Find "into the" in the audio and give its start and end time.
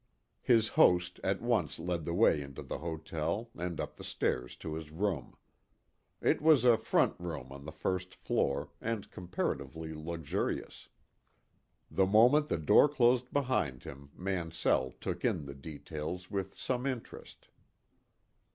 2.41-2.79